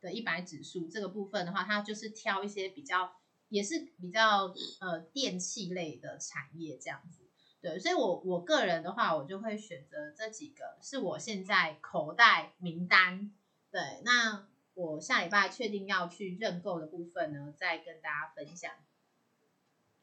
[0.00, 3.12] 的一百指数这个部分的话，它就是挑一些比较
[3.50, 7.28] 也是比较呃电器类的产业这样子，
[7.60, 13.30] 对，所以我我个人的话，我就会选择这几个是我现在口袋名单，
[13.70, 14.48] 对，那。
[14.78, 18.70] 我下礼拜确定要去认购的部分呢，再跟大家分享。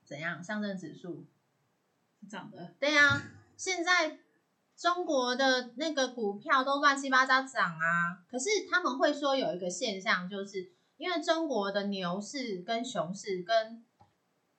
[0.03, 0.43] 怎样？
[0.43, 1.25] 上证指数
[2.29, 2.73] 涨的？
[2.77, 3.21] 对呀，
[3.55, 4.19] 现在
[4.75, 8.25] 中国的那个股票都乱七八糟涨啊。
[8.29, 13.85] 可是他们会说有一个现象，就是因为中国的牛市跟熊市跟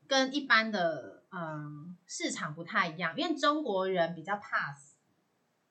[0.08, 4.85] 跟一般的嗯市场不太一样，因为中国人比较怕死。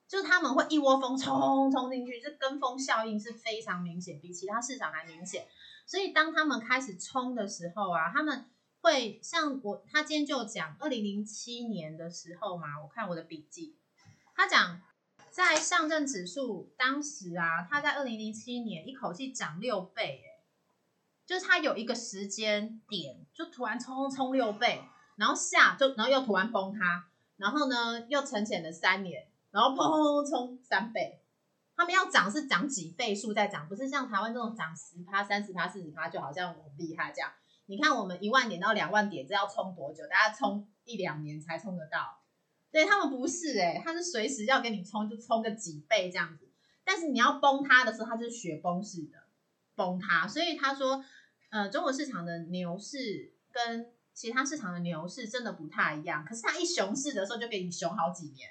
[0.07, 5.47] 就他们会一窝蜂冲冲进去，这跟风效应是非常明显，比其他市场还明显。
[5.87, 8.45] 所以当他们开始冲的时候啊，他们
[8.81, 13.75] 会像我，他今天就讲二零零七年的时候嘛，我看我的笔记，
[14.35, 14.81] 他讲
[15.31, 20.43] 在上证指数当时啊，他在二零零七年一口气涨六倍，哎，
[21.25, 24.83] 就是他有一个时间点就突然冲冲六倍，
[25.15, 29.27] 然后下就然后又突然崩塌，然后呢又沉潜了三年。
[29.55, 31.21] 然后砰砰砰冲三倍，
[31.77, 37.31] 他们要涨是涨几倍数在涨，不是像台湾这种涨十趴、三十趴、四十趴就好像很厉害这样。
[37.67, 40.03] 你看我们一万点到两万点，这要冲多久？
[40.07, 42.19] 大家冲一两年才冲得到。
[42.69, 46.51] 对他们不是哎，他是随时要给你冲，就冲个几倍这样子。
[46.83, 49.17] 但是你要崩塌的时候，它是雪崩式的
[49.73, 50.27] 崩塌。
[50.27, 51.01] 所以他说，
[51.49, 56.25] 呃，中国市场的牛市跟其他市场的牛市真的不太一样。
[56.25, 58.49] 可是它一熊市的时候，就给你熊好几年。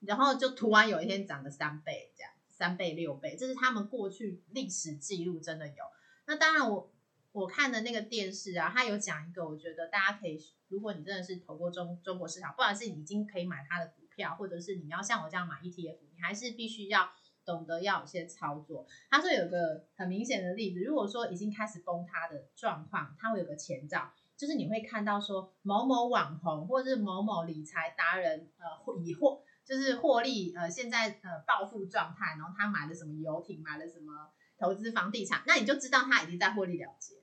[0.00, 5.84] 然后就突然有一天涨了三倍，这样三倍六倍，这是他们过去历史记录真的有。
[6.26, 6.92] 那当然，我
[7.32, 17.10] 我看的那个电视啊，它有讲一个，我觉得大家可以，如果你真的是投过中中国市场，不管是你已经可以买它的股票，或者是你要像我这样买 ETF，你还是必须要
[17.44, 18.86] 懂得要有些操作。
[19.10, 34.28] 他说有个很明显的例子，如果说已经开始崩塌的状况，它会有个前兆，就是你会看到说某某网红或者是某某理财达人，呃，以或就是获利，呃，现在呃暴富状态，然后他买了什么游艇，买了什么
[34.58, 37.14] 投资房地产，那你就知道他已经在获利了结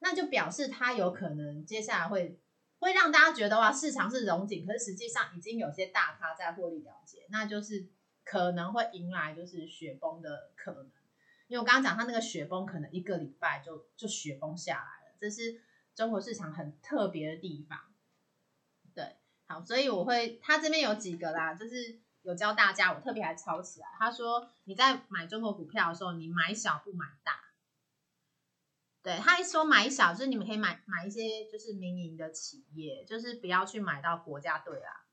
[0.00, 2.40] 那就表示他有可能接下来会
[2.80, 7.86] 会让大家觉得哇，市场是融景，可是实际上已经有些大咖在获利了结，那就是
[8.24, 10.90] 可能会迎来就是雪崩的可能。
[11.46, 15.62] 因为我刚刚讲他那个雪崩，可能一个礼拜就就雪崩下来了，这是
[15.94, 17.78] 中国市场很特别的地方。
[19.50, 23.86] 好，所以我会，他这边有几个啦，就是有教大家，我特别还抄起来。
[23.98, 27.32] 他说你在买中国股票的时候，你买小不买大。
[29.02, 35.04] 对他一说买小，就是你们可以买买一些就是民营的企业，就是不要去买到国家队啦。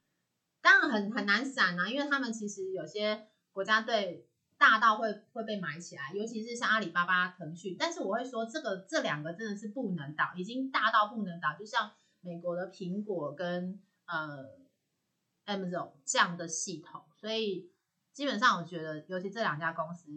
[0.62, 4.28] 当然很很难散啊，因为他们其实有些国家队
[4.60, 7.76] 大到会会被买起来，尤其是像阿里巴巴、腾讯。
[7.80, 13.82] 但是我会说，这个这两个真的是不能倒，已经大到不能倒，就像美国的苹果跟。
[14.08, 14.58] 呃
[15.46, 17.72] ，Amazon 这样的系统，所以
[18.13, 20.10] 基本上我觉得，尤其这两家公司，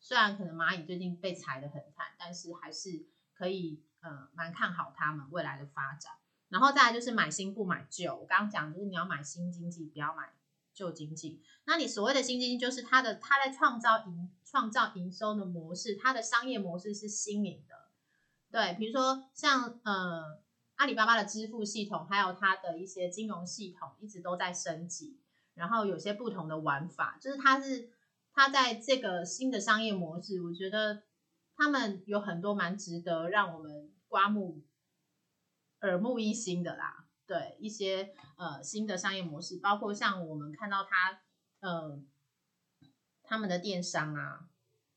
[0.00, 6.12] 虽然可能蚂蚁最近被裁的很惨，但是还是可以呃蛮看好他们未来的发展。
[6.48, 10.32] 然后再来就是买新不买旧，我刚刚讲就是你要买新经济，不要买
[10.74, 11.42] 旧经济。
[11.64, 17.90] 那你所谓的新经济，就是它的它在创造营创造营收的模式，它的商业模式是新颖的。
[18.50, 20.42] 对，比如说像呃。
[20.78, 25.20] 阿里巴巴的支付系统，还有它的一些金融系统，一直都在升级。
[25.54, 27.90] 然后有些不同的玩法，就是它是
[28.32, 31.02] 它在这个新的商业模式，我觉得
[31.56, 34.62] 他们有很多蛮值得让我们刮目
[35.80, 37.06] 耳目一新的啦。
[37.26, 41.20] 对一些呃新的商业模式，包括像我们看到它
[41.58, 42.00] 呃
[43.24, 44.48] 他们的电商啊，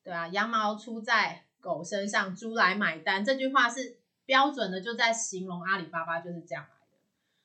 [0.04, 3.98] 对啊，羊毛出在狗身上，猪来买单，这句话是
[4.32, 6.96] 标准的，就在形容阿里巴巴就是这样来的。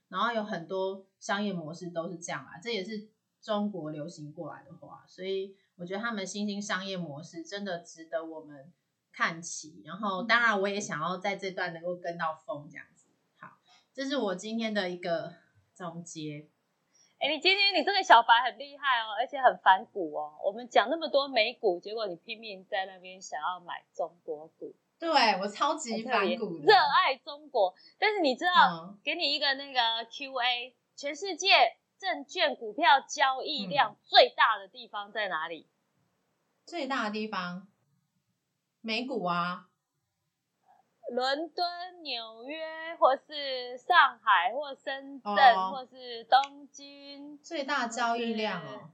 [0.08, 3.10] 然后有很多商业模式都是这样来，这也是
[3.42, 8.72] 中国流行过来的话，所以我觉得他们新兴商业模式真的值得我们
[9.12, 9.84] 看齐。
[9.86, 13.10] 然后当然我也想要在这段能够跟到风这样子。
[13.38, 13.58] 好，
[13.94, 15.34] 这是我今天的一个
[15.74, 16.48] 总结。
[17.20, 20.40] 哎，你今天你这个小白很厉害哦，而且很反股哦。
[20.42, 24.74] 我们讲那么多美股，结果你拼命在那边想要买中国股。
[25.00, 27.76] 对我超级反股，热爱中国。
[28.00, 35.68] 但是你知道，给你一个那个 Q&A，全世界证券股票交易量最大的地方在哪里？
[36.66, 37.68] 最大的地方，
[38.82, 39.70] 美股啊。
[41.10, 48.90] 伦敦、纽约，或是上海，或深圳，或是东京，最大交易量哦。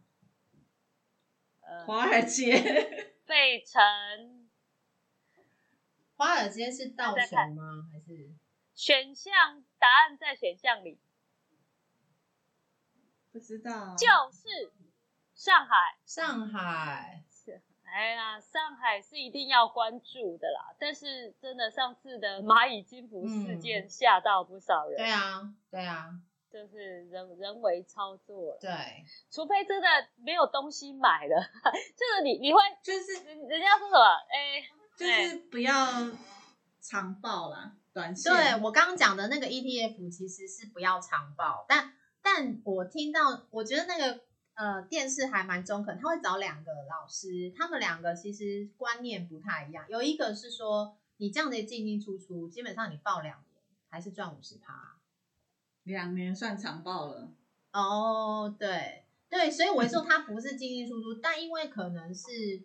[1.62, 4.43] 呃，华尔街、费城。
[6.24, 7.90] 华尔街是倒数吗？
[7.92, 8.32] 还是？
[8.74, 10.98] 选项答案在选项里。
[13.34, 13.94] 不知道。
[13.98, 14.72] 就是
[15.34, 15.76] 上海。
[16.06, 17.62] 上海是。
[17.84, 24.96] 哎呀，上海是一定要关注的啦，但是真的上次的蚂蚁金服事件吓到不少人。
[24.96, 26.10] 对啊，对啊，
[26.50, 28.58] 就是人人为操作。
[28.62, 28.72] 对，
[29.30, 29.88] 除非真的
[30.24, 31.36] 没有东西买了，
[31.98, 34.00] 就是你你会就是人家说什么？
[34.32, 34.64] 哎，
[34.98, 36.12] 就是不要
[36.82, 38.34] 长报啦，短线。
[38.34, 44.22] 对我刚刚讲的那个 ETF 其实是不要长报，但但我听到，我觉得那个。
[44.56, 49.84] 呃，电视还蛮中肯，他会找两个老师，他们两个其实观念不太一样。
[49.90, 55.00] 有一个是说，你这样的进进出出，基本上你报两年还是赚五十趴，
[55.82, 57.32] 两年算长报了。
[57.72, 62.62] 哦，对对，所以我说他不是进进出出，但因为可能是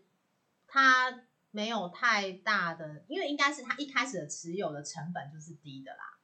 [0.66, 6.18] 他没有太大的，因为应该是他一开始的持有的成本就是低的啦，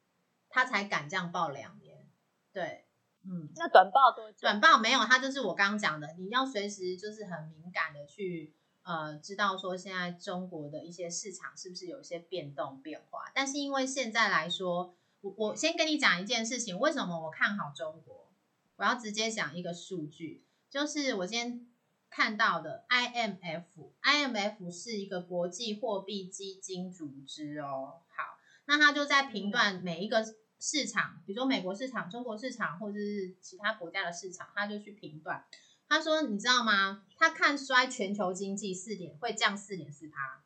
[0.48, 2.06] 他才敢这样报两年，
[2.52, 2.86] 对。
[3.26, 4.40] 嗯，那短报多久？
[4.42, 13.32] 短报没有，他就是我刚刚讲的，你要随时就是很敏感的去呃，知道说现在中国的一些市场是不是有一些变动变化。
[13.34, 18.30] 但是因为现在来说，我我先跟你讲一件事情，为什么我看好中国？
[18.76, 21.66] 我要直接讲一个数据，就是我今天
[22.14, 28.02] 看到的 IMF，IMF 是一个国际货币基金组织哦。
[28.08, 30.24] 好，那他就在评断每一个。
[30.60, 35.44] 市场，比如说美国市场、中国市场，或者是其他国家的市场，他就去评断。
[35.86, 37.04] 他说：“你知道吗？
[37.18, 40.42] 他看衰全球经济四点会降四点四趴，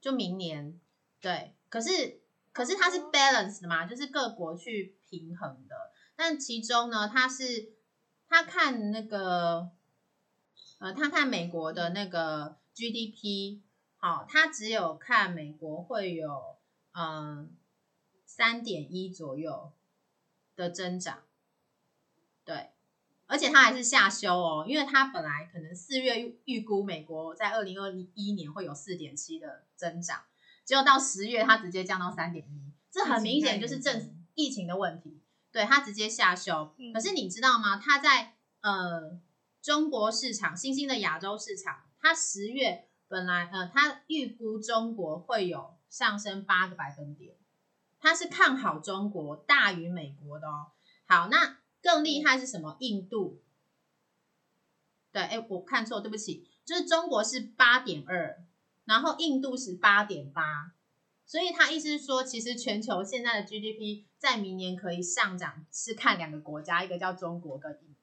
[0.00, 0.80] 就明年。
[1.20, 5.76] 对，可是可是它是 balance 的嘛，就是各国去平衡的。
[6.16, 7.74] 但其中呢，他是
[8.26, 9.68] 他看那个
[10.78, 13.60] 呃，他看美国的那个 GDP，
[13.96, 16.56] 好，他只有看美国会有
[16.92, 17.56] 嗯。”
[18.26, 19.70] 三点一左右
[20.56, 21.18] 的增长，
[22.44, 22.70] 对，
[23.26, 30.24] 而且他还是下修哦，因为他本来可能四月预估美国在二零二一年会有四点七的增长，
[30.64, 35.20] 结果到十月他直接降到三点一，这很明显就是正疫情的问题，
[35.52, 36.74] 对他直接下修。
[36.92, 37.76] 可是你知道吗？
[37.76, 39.16] 他在呃
[39.64, 47.34] 中国市场，新兴的亚洲市场，它十月本来呃它预估中国会有上升八个百分点。
[47.98, 50.72] 它是看好中国大于美国的哦。
[51.06, 52.76] 好，那更厉害是什么？
[52.80, 53.40] 印度。
[55.10, 58.44] 对，哎，我看错，对不起，就是中国是八点二，
[58.84, 60.74] 然后印度是八点八，
[61.24, 67.93] 所以他意思是说，其实全球现在的 GDP 在明年可以上涨，是看两个国家，一个叫中国跟印。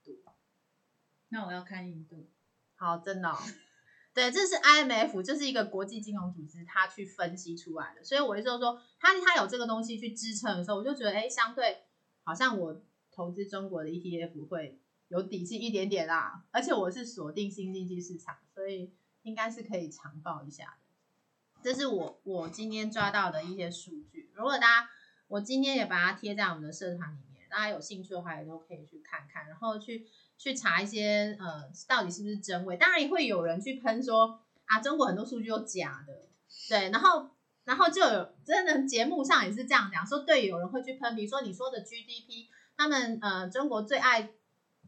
[1.33, 2.29] 那我要看印度。
[2.75, 3.33] 好，真的。
[4.13, 8.03] 对，这是 IMF，就是一个国际金融组织，它去分析出来的。
[8.03, 11.83] 所以我就说，它它有这个东西去支撑的时候，我就觉得，哎，相对
[12.23, 16.43] 好像我投资中国的 ETF 会有底气一点点啦。
[16.51, 21.61] 而且我是锁定新经济市场，所以应该是可以长报一下的。
[21.63, 24.29] 这是我我今天抓到的一些数据。
[24.33, 24.89] 如果大家，
[25.29, 30.05] 我今天也把它贴在我们的社团里面，大家有兴趣的话也都可以去看看，然后去。
[30.41, 32.75] 去查一些呃，到底是不是真伪？
[32.75, 36.27] 当然也会有人去喷说啊，中国很多数据都假的，
[36.67, 36.89] 对。
[36.89, 37.29] 然后，
[37.63, 44.31] 然后就有真的节目上也是这样讲，说对，有人会去喷，比如说你说的 GDP，他们呃，中国最爱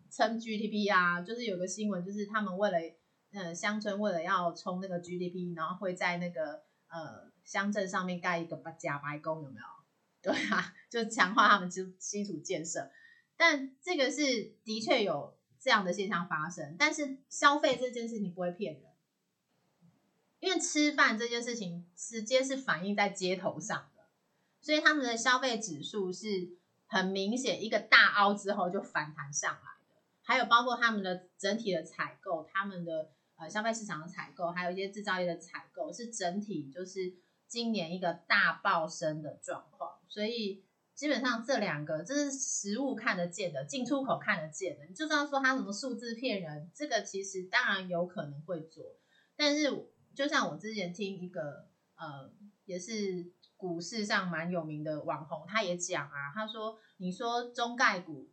[0.10, 2.78] 称 GDP 啊，就是有个新闻，就是他们为了
[3.34, 9.66] 呃乡村为了要冲那个 GDP，然后会在那个呃乡镇上面盖一个假白宫，有没有？
[10.24, 12.90] 对啊，就强化他们基基础建设。
[13.36, 18.84] 但这个是的确有这样的现象发生，但是消费这件事情不会骗人，
[20.42, 24.04] 因为吃饭这件事情直接是反映在街头上的，
[24.60, 30.02] 所以他们的消费指数是很明显一个大凹之后就反弹上来的。
[30.22, 37.14] 还有包括他们的整体的采购，他们的呃消费市场的采购，还有一些制造业的采购，是整体就是
[37.48, 40.66] 今年一个大爆升的状况，所以。
[40.96, 44.86] 基本上这两个这是实物看得见的，进出口看得见的。
[44.86, 48.84] 你就算说他什么数字骗人，这个其实当然有可能会做。
[49.36, 52.32] 但是就像我之前听一个呃，
[52.66, 58.30] 也是股市上蛮有名的网红，他也讲啊，他说你说中概股、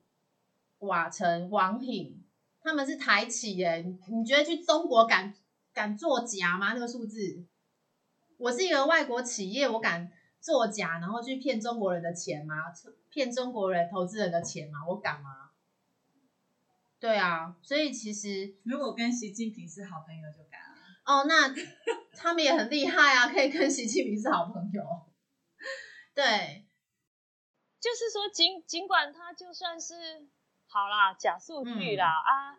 [0.81, 2.23] 瓦城、王品，
[2.61, 5.35] 他们是台企耶，你觉得去中国敢
[5.73, 6.75] 敢作假吗？
[6.75, 7.47] 那个数字，
[8.37, 10.13] 我是一个外国企业，我敢。
[10.41, 12.55] 作假，然后去骗中国人的钱吗？
[13.11, 14.79] 骗中国人投资人的钱吗？
[14.89, 15.51] 我敢吗？
[16.99, 20.77] 对啊，所以其实如果跟习近平是好朋友就敢了。
[21.05, 21.55] 哦，那
[22.15, 24.83] 他们也很厉害啊，可以跟习近平是好朋友。
[26.15, 26.67] 对，
[27.81, 30.29] 就是说，尽尽管他就算是
[30.67, 32.59] 好啦，假数据啦啊。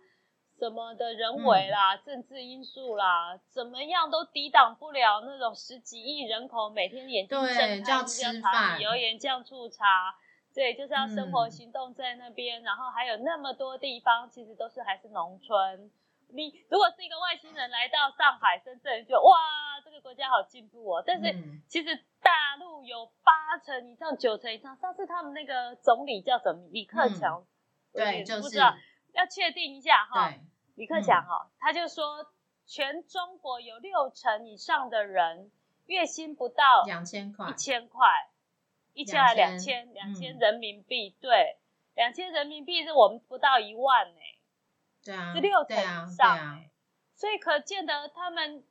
[0.61, 10.13] 什么的人为啦，政治因素啦，怎么样都抵挡不了那种十几亿人口每天眼睛睁开就要吃饭，油盐酱醋茶，
[10.53, 15.89] 对，就是要生活行动在那边，然后还有那么多地方其实都是还是农村。
[16.29, 21.03] 你如果是一个外星人来到上海、深圳，就哇，这个国家好进步哦。
[21.03, 21.33] 但是
[21.67, 26.69] 其实大陆有八成以上、九成以上，上次他们那个总理叫什么？
[26.71, 27.43] 李克强，
[27.91, 30.31] 对，就是要确定一下哈。
[30.81, 32.25] 李克强哈，他就说，
[32.65, 35.51] 全中国有六成以上的人
[35.85, 38.07] 月薪不到两千块，一千块，
[38.93, 41.59] 一千还两千，两千人民币，对，
[41.93, 44.21] 两千人民币是我们不到一万呢，
[45.03, 46.65] 对啊，是六成以上，
[47.13, 48.65] 所以可见得他们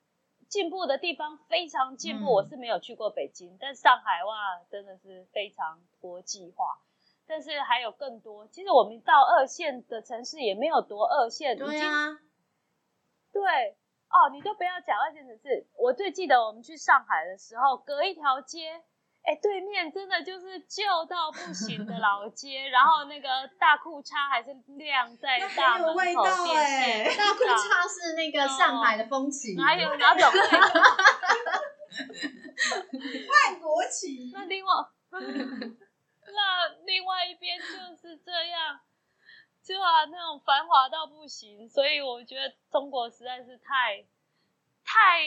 [0.48, 2.32] 进步的地方非常进步。
[2.32, 6.80] 我是没有去过北京，但上海哇，真的是非常国际化。
[7.30, 12.18] 但是还有更多，其实我们到二线的城市也没有多二线，对啊，
[13.32, 13.40] 对
[14.10, 15.64] 哦，你都不要讲二线城市。
[15.78, 18.82] 我最记得我们去上海的时候，隔一条街，
[19.22, 23.28] 哎，对面真的就是旧到不行的老 街，然后那个
[23.60, 30.28] 大裤衩还是晾在大门口电线大裤衩是那个上海的风情，还有哪种？
[33.30, 34.32] 外国旗。
[34.34, 34.70] 那另外。
[36.34, 38.80] 那另外一边就是这样，
[39.62, 44.04] 就啊那种繁华到不行，所以我觉得中国实在是太
[44.84, 45.22] 太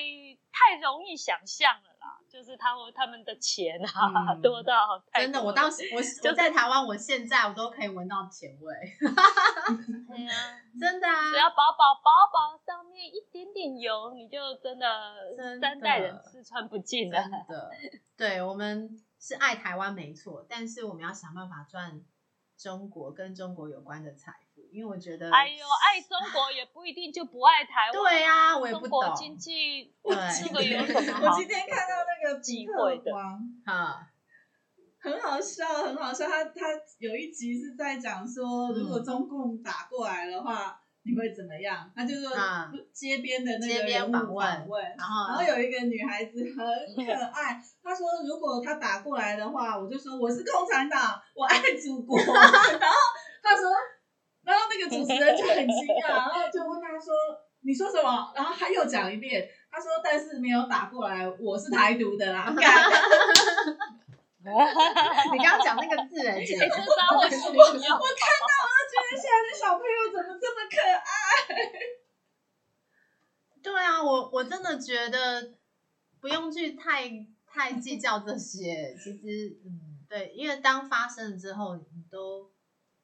[0.52, 2.20] 太容易想象了啦。
[2.28, 5.98] 就是他们他们的钱啊多到真的，我当时我
[6.30, 8.74] 我在台湾，我现在我都可以闻到钱味。
[10.10, 15.14] 对啊， 真的啊，只要薄薄薄薄上面一点点油，你就真的
[15.62, 17.22] 三代人吃穿不尽了。
[17.22, 17.72] 真的，
[18.18, 18.90] 对我们。
[19.26, 22.04] 是爱台湾没错，但是我们要想办法赚
[22.58, 27.94] 中国跟中国有关的财富，因为我觉得，哎呦，爱中国也不一定就不爱台湾。
[27.94, 29.16] 对啊，我也不懂。
[29.16, 31.30] 经济这个有什么？
[31.32, 33.16] 我今天看到那个机会的
[33.64, 34.12] 啊，
[35.00, 36.28] 很好笑，很好笑。
[36.28, 36.62] 他他
[37.00, 40.83] 有一集是在讲说，如果中共打过来的话。
[41.06, 41.92] 你会怎么样？
[41.96, 42.32] 他就说
[42.94, 44.34] 街边的那个人物访
[44.68, 52.18] 问，然后然后有一个女孩子很可爱，她说如果他打过来的话，我就说我是共产党，我爱祖国。
[52.24, 52.38] 然后
[53.44, 53.70] 他说，
[54.44, 57.14] 然后那个主持人就很惊讶，然后就问他说
[57.62, 58.32] 你说什么？
[58.36, 62.48] 然后他又讲一遍，他说但是没有打过来，我是台独的啦。
[64.44, 66.68] 你刚刚讲那个字哎，这招
[67.16, 67.56] 我使用。
[67.56, 68.52] 我看到，
[69.16, 71.10] 现在的小朋友怎么这么可爱？
[73.64, 75.56] 对啊，我我真的觉得
[76.20, 78.96] 不用去太太计较这些。
[78.96, 82.52] 其实，嗯，对，因为当发生了之后，你都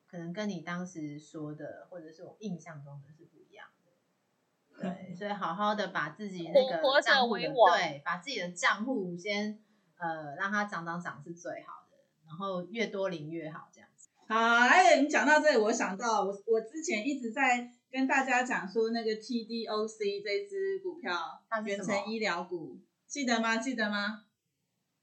[0.07, 4.81] 可能跟你当时说的，或者是我印象中的是不一样的。
[4.81, 9.63] 对，所以好好的把自己那个账户的，对，把自己的账户先。
[10.01, 13.88] 呃，让它涨涨涨是最好的，然后越多领越好，这样子。
[14.31, 21.17] 好，哎，你讲到这里，我想到我我之前一直在跟大家讲说那个 TDOC 这支股票，
[21.65, 23.57] 远程医疗股，记得吗？
[23.57, 24.25] 记得吗？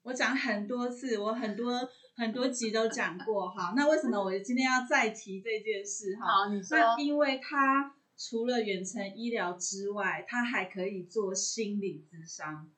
[0.04, 1.72] 我讲很多次，我很多
[2.16, 3.50] 很多集都讲过。
[3.50, 6.14] 好，那为什么我今天要再提这件事？
[6.14, 6.78] 哈，好，你说。
[6.78, 12.70] 那因为它除了远程医疗之外，它还可以做心理咨商。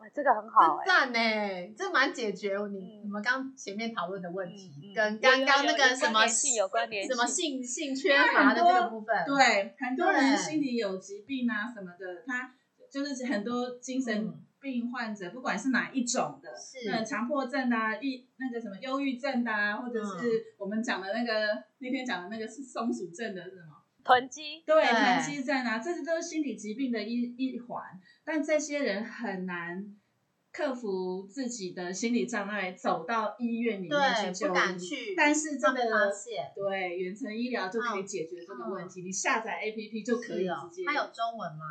[0.00, 1.18] 哇，这个很好，赞呢，
[1.76, 7.62] 这蛮解决你你们刚前面讨论的问题，跟刚刚那个什么性有关联，什么性。
[7.62, 12.54] 性缺乏的这个部分，对，很多人心里有疾病啊什么的，他
[12.90, 23.79] 就是很多精神病患者，不管是哪一种的，是强迫症啊，抑那个什么忧郁症啊，或者是我们讲的那个那天讲的那个是松鼠症的是什么？
[24.10, 27.80] 囤积，对，囤积在哪，这些都是心理疾病的一一环。
[28.24, 29.96] 但这些人很难
[30.52, 35.14] 克服自己的心理障碍，走到医院里面去就医。
[35.16, 36.10] 但是这个
[36.56, 39.02] 对远程医疗就可以解决这个问题。
[39.02, 40.82] 你下载 APP 就可以直接。
[40.84, 41.64] 它有中文吗？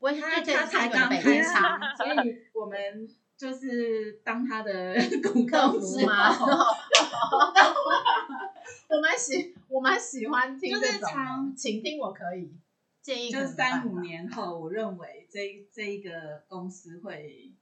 [0.00, 1.44] 我他他才刚开始，
[1.96, 2.10] 所以
[2.52, 6.34] 我们就是当他的公客服吗？
[8.88, 12.52] 我蛮喜我蛮喜欢听这种，请听我可以。
[13.02, 17.52] 建议就三五年后，我认为这这一个公司会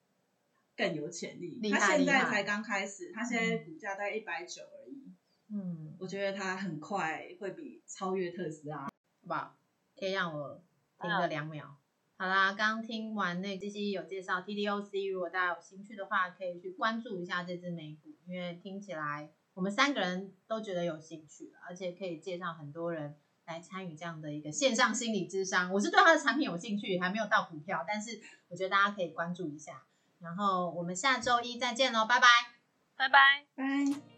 [0.77, 1.59] 更有潜力。
[1.69, 5.13] 他现在才刚开始，他现在股价大概一百九而已。
[5.49, 8.85] 嗯，我觉得他很快会比超越特斯拉。
[8.85, 8.91] 好
[9.27, 9.57] 不好，
[9.99, 10.63] 可以让我
[11.01, 11.77] 停个两秒。
[12.17, 23.17] 好啦，刚听完那这些有介绍 TDOC，如果大家有兴趣的话，可以去关注一下这只美股，因为听起来我们三个人都觉得有兴趣，而且可以介绍很多人。
[23.45, 29.83] 来参与这样的一个线上心理智商，我是对他的产品有兴趣，还没有到股票，但是我觉得大家可以关注一下。
[30.21, 32.29] 然后我们下周一再见喽，拜拜，
[32.97, 34.12] 拜拜，拜。